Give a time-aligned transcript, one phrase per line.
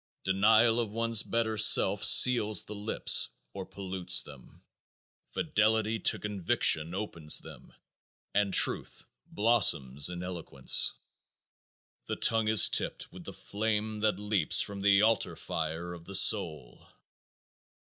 [0.23, 4.63] Denial of one's better self seals the lips or pollutes them.
[5.29, 7.71] Fidelity to conviction opens them
[8.33, 10.95] and truth blossoms in eloquence.
[12.07, 16.15] The tongue is tipped with the flame that leaps from the altar fire of the
[16.15, 16.83] soul.